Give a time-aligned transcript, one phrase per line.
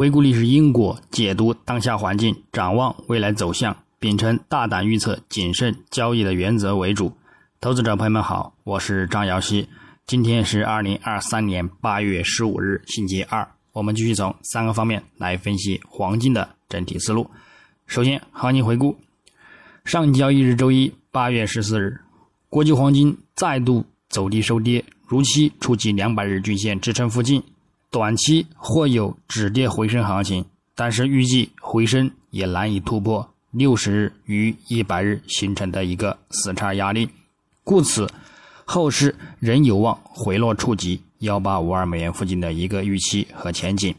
[0.00, 7.12] 回顾历史因果，解读当下环境，展望未来走向，秉承大胆预测、谨慎交易的原则为主。
[7.60, 9.68] 投资者朋友们好，我是张瑶希。
[10.06, 13.46] 今天是二零二三年八月十五日，星期二。
[13.72, 17.30] 我们继续从三个方面来分析黄金的整体思路。
[17.86, 18.96] 首先，行情回顾：
[19.84, 22.00] 上交易日周一，八月十四日，
[22.48, 27.42] 国际黄金再度走低收跌，如期触及两百日均线支撑附近。
[27.90, 30.44] 短期或有止跌回升行情，
[30.76, 37.08] 但是预计回升也难以突破六十日与一百日形成的一个死叉压力，
[37.64, 38.08] 故此
[38.64, 43.92] 后市仍有望回落触及幺八五二美元附近的一个预期和前景。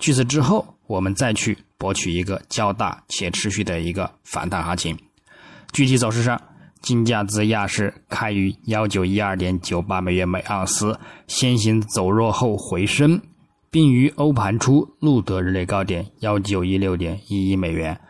[0.00, 4.98] 据此之后，我们再去博取一个较大且持续的一个反弹行情。
[5.72, 6.40] 具体走势上。
[6.80, 13.20] 金价自亚市开于幺九一二点九八美元每盎司，先行走弱后回升，
[13.70, 18.00] 并于欧盘初录得日内高点幺九一六点一一美元，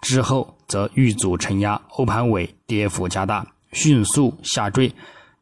[0.00, 4.92] 之后则遇阻承压，欧盘尾跌幅加大，迅速下坠，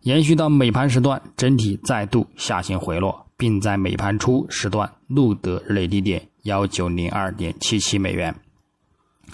[0.03, 8.35] 延续到美盘时段，整体再度下行回落，并在美盘初时段录得日内低点幺九零二点七七美元。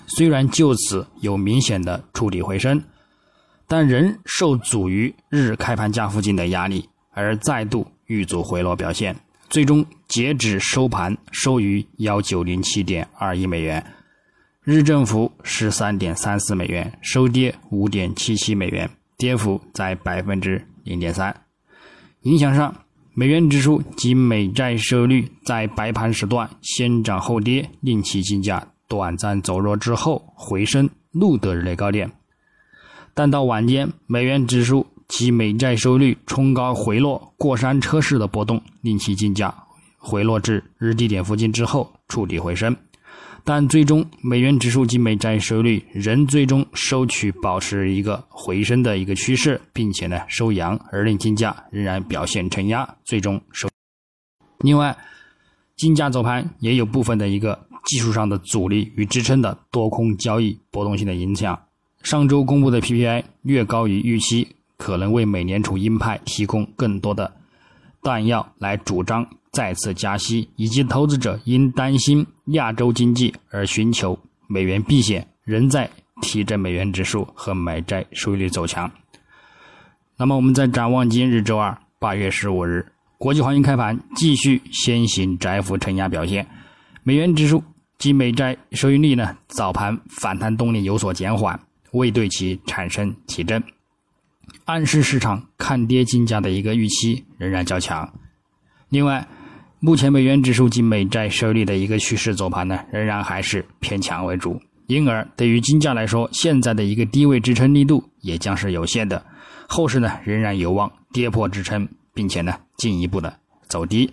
[0.07, 2.81] 虽然就此有明显的触底回升。
[3.71, 9.15] 但仍受阻于日开盘价附近的压力，而再度遇阻回落表现，
[9.49, 13.87] 最终截止收盘收于幺九零七点二一美元，
[14.65, 21.33] 日振幅十三点三四美元，收跌五点七七美元，跌幅在百分之零点三。
[22.23, 22.75] 影响上，
[23.15, 32.11] 美元指数及美债收益率在白盘时段先涨后跌，令其金价短暂走弱之后回升，录得日内高点。
[33.21, 39.55] 但到晚间，美元指数及美债收益率冲高回落，过山车式的波动令其金价
[39.99, 42.75] 回落至日低点附近之后触底回升，
[43.45, 53.69] 但最终美元指数及美债收益率仍最终收取保持一个回升的一个趋势，并且呢收阳，而令金价仍然表现承压，最终收。
[54.61, 54.97] 另外，
[55.77, 61.61] 金价走盘也有部分的一个技术上的阻力与支撑的多空交易波动性的影响。
[62.03, 67.31] 上周公布的 PPI 略高于预期，可能为美联储鹰派提供更多的
[68.03, 75.89] 弹药来主张再次加息，以及投资者因担心亚洲经济而寻求美元避险，仍在
[76.23, 78.91] 提振美元指数和美债收益率走强。
[80.17, 82.87] 那么，我们再展望今日周二八月十五日，
[83.19, 86.47] 国际黄金开盘继续先行窄幅承压表现，
[87.03, 87.63] 美元指数
[87.99, 91.61] 及美债收益率呢早盘反弹动力有所减缓。
[91.93, 93.63] 未对其产生提振，
[94.65, 98.13] 暗示市场看跌金价的一个预期仍然较强。
[98.89, 99.27] 另外，
[99.81, 104.61] 目前美元指数及美债收益率的一个趋势走盘呢，仍然还是偏强为主。
[104.87, 109.25] 因而，对于金价来说，现在的一个低位支撑力度也将是有限的。
[109.69, 113.37] 后市呢，仍然有望跌破支撑，并且呢，进一步的
[113.69, 114.13] 走低。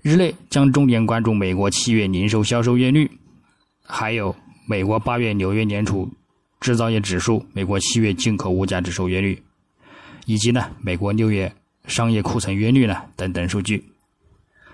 [0.00, 3.10] 日内将重点关注美国七月零售销售月率，
[3.84, 4.34] 还有
[4.66, 6.10] 美国八月纽约联储。
[6.60, 9.42] 制造业指数、美国七月进口物价指数月率，
[10.26, 11.52] 以及呢美国六月
[11.86, 13.84] 商业库存月率呢等等数据，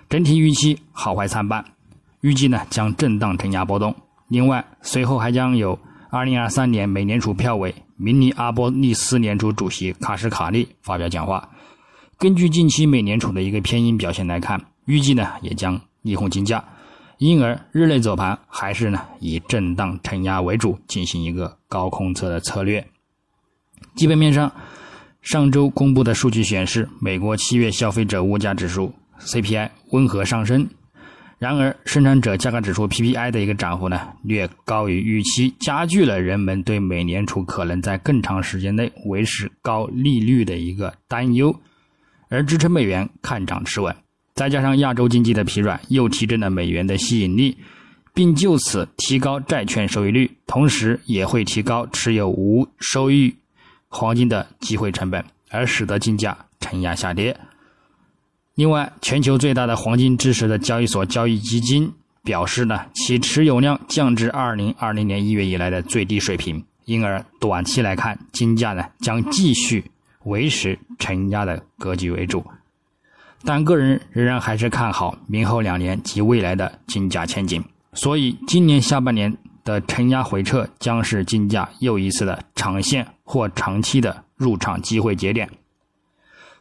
[0.08, 1.64] 整体预期好坏参半，
[2.20, 3.94] 预计呢将震荡承压波动。
[4.28, 5.78] 另外，随后还将有
[6.10, 11.48] 二零二三年美联储票委明尼阿波利斯联储主席卡什卡利发表讲话。
[12.18, 16.64] 根据近期美联储的一个偏鹰表现来看，预计呢也将利空金价。
[17.18, 22.84] 因而，日内走盘还是呢以震荡承压为主，进行一个高空测的策略。
[23.94, 24.52] 基本面上，
[25.22, 30.68] 上周公布的数据显示，美国七月消费者物价指数 CPI 温和上升，
[31.38, 41.54] 然而生产者价格指数 PPI 的一个涨幅呢略高于预期，加剧了人们对美联储可能在更长时间内维持高利率的一个担忧，
[42.28, 43.94] 而支撑美元看涨持稳。
[44.34, 47.56] 再加上亚洲经济的疲软，又提振了美元的吸引力，
[48.12, 53.36] 并就此提高债券收益率，同时也会提高持有无收益
[53.88, 57.36] 黄金的机会成本，而使得金价承压下跌。
[58.56, 61.92] 另外，全球最大的黄金支持的交易所交易基金
[62.24, 69.84] 表示呢，其持有量降至二零二零年一月以来的最低水平，因而短期来看，金价呢将继续
[70.24, 72.44] 维持承压的格局为主。
[73.44, 77.62] 但个人仍然还是看好明后两年及未来的金价前景，
[77.92, 85.48] 所以今年下半年的承压回撤将是金价又一次的长线或长期的入场机会节点。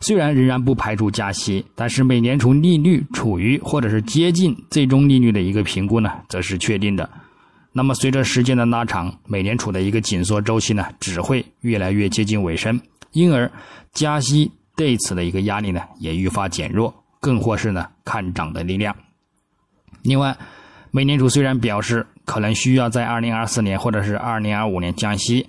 [0.02, 7.10] 虽然仍然不排除加息，但是美联储利率处于或者是接近最终利率的一个评估呢，则是确定的。
[7.72, 12.80] 那么随着时间的拉长，美联储的一个紧缩周期呢，只会越来越接近尾声，
[13.14, 13.50] 因而
[13.94, 18.96] 加息对此的一个压力呢，也愈发减弱，更或是呢看涨的力量。
[20.02, 20.38] 另外，
[20.92, 25.48] 美联储虽然表示可能需要在二零二四年或者是二零二五年降息，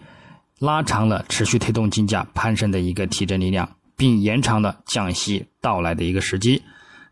[0.58, 6.62] 拉长了持续推动金价攀升的一个提振力量，并延长了降息到来的一个时机，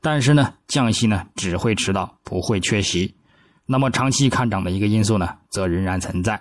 [0.01, 3.15] 但是呢，降息呢只会迟到，不会缺席。
[3.67, 6.41] 那么长期看涨的一个因素呢，则仍然存在，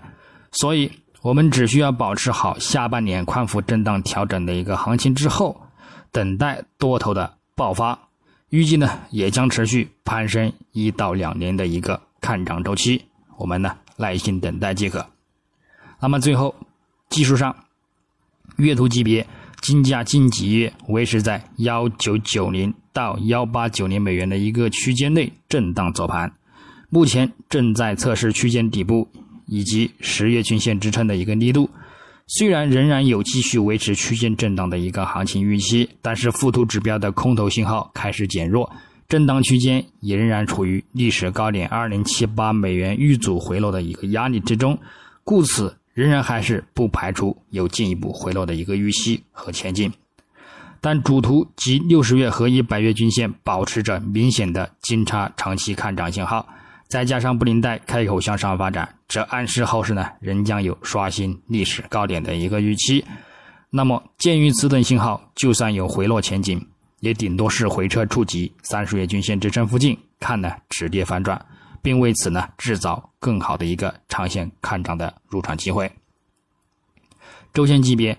[0.51, 0.91] 所以
[1.21, 5.61] 我们只需要保持好下半年宽幅震荡调整的一个行情之后，
[6.11, 7.99] 等待多头的爆发，
[8.49, 13.05] 预计呢也将持续攀升一到两年的一个看涨周期，
[13.37, 15.05] 我们呢耐心等待即可。
[15.99, 16.55] 那么最后，
[17.09, 17.55] 技术上，
[18.55, 19.27] 月图级别
[19.61, 26.33] 金价近几月维持在幺九九零到幺八九零美元的一个区间内震荡走盘。
[26.89, 29.07] 目前正在测试区间底部
[29.45, 31.69] 以及十月均线支撑的一个力度，
[32.27, 38.71] 虽然仍然有继续维持区间震荡的一个行情预期，但是附图指标的空头信号开始减弱，
[39.09, 44.77] 震荡区间也仍然处于历史高点二零七八美元遇阻回落的一个压力之中，
[45.23, 49.91] 故此仍然还是不排除有进一步回落的一个预期和前进。
[50.79, 56.47] 但主图及六十月和一百月均线保持着明显的金叉长期看涨信号。
[56.87, 63.03] 再加上布林带开口向上发展，这暗示后市呢仍将有刷新历史高点的一个预期。
[63.69, 66.65] 那么，鉴于此等信号，就算有回落前景，
[67.01, 71.45] 也顶多是回撤触及三十月均线支撑附近，看呢止跌反转，
[71.81, 75.91] 并为此呢制造更好的一个长线看涨的入场机会。
[77.53, 78.17] 周线级别，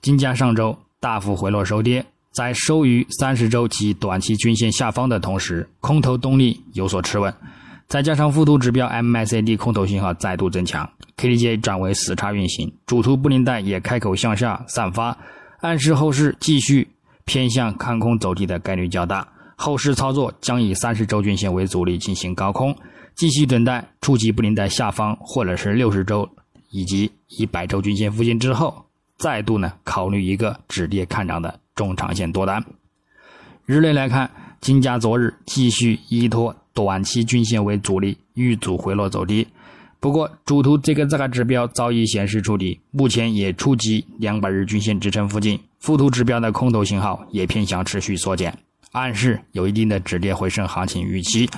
[0.00, 7.32] 金价上周大幅回落收跌，在收于三十周及短期均线下方的同时，空头动力有所持稳。
[7.92, 15.14] 再加上复图指标 MACD 空头信号再度增强，KDJ 转为死叉运行，主图布林带也开口向下散发，
[15.60, 16.88] 暗示后市继续
[17.26, 19.28] 偏向看空走低的概率较大。
[19.56, 22.74] 后市操作将以三十周均线为阻力进行高空，
[23.14, 26.26] 继续等待触及布林带下方或者是六十周
[26.70, 28.86] 以及一百周均线附近之后，
[29.18, 32.64] 再度呢考虑一个止跌看涨的中长线多单。
[33.66, 34.30] 日内来看，
[34.62, 36.56] 金价昨日继续依托。
[36.74, 39.46] 短期均线为主力，遇阻回落走低。
[40.00, 45.60] 不过，主图这个这个指标早已显示触底，目前也触及两百日均线支撑附近。
[45.78, 48.56] 附图指标的空头信号也偏向持续缩减，
[48.90, 51.48] 暗示有一定的止跌回升行情预期。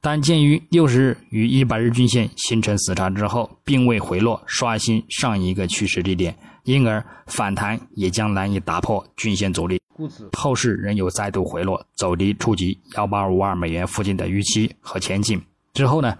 [0.00, 6.36] 但鉴于六十日与一百日均线形成死叉之后，并未回落刷新上一个趋势低点，
[6.68, 9.80] 因而反弹也将难以打破均线阻力。
[9.96, 15.40] 故此，后市仍有再度回落、走低、触及幺八五二美元附近的预期和前景。
[15.72, 16.14] 之后呢，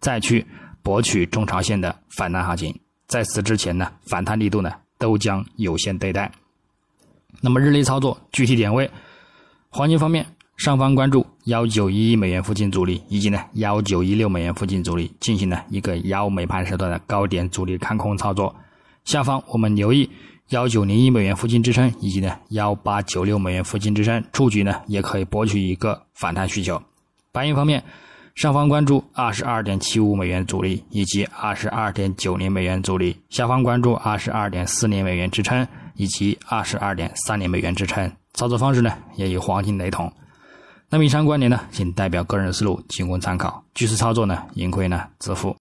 [0.00, 0.44] 再去
[0.82, 2.78] 博取中长线的反弹行情。
[3.06, 6.30] 在此之前呢，反弹力度呢都将有限对待。
[7.40, 8.88] 那么日内操作具体点位，
[9.70, 10.26] 黄金方面，
[10.58, 18.54] 上方关注幺九一亿美元附近阻力，以及呢幺九一六美元附近阻力，进行了一个幺美盘时段的高点阻力看空操作。
[19.04, 20.10] 下方我们留意。
[20.50, 26.80] 幺九零一美元附近支撑，以及呢幺八九六美元附近支撑，出局呢也可以博取一个反弹需求。
[27.32, 27.82] 白银方面，
[28.34, 38.12] 上方关注二十二点七五美元阻力，以及二十二点九零美元阻力；下方关注二十二点四零美元支撑，以及二十二点三零美元支撑。
[38.34, 40.12] 操作方式呢也与黄金雷同。
[40.90, 43.64] 那么以上观点呢，仅代表个人思路，仅供参考。
[43.74, 45.52] 据此操作呢，盈亏呢自负。